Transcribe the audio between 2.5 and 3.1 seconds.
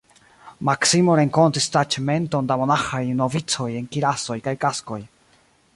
da monaĥaj